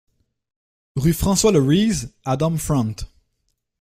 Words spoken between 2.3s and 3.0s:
Domfront